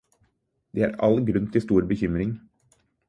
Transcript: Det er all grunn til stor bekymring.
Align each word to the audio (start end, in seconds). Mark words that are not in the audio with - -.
Det 0.77 0.83
er 0.87 0.95
all 1.09 1.21
grunn 1.27 1.47
til 1.57 1.61
stor 1.67 1.81
bekymring. 1.93 2.33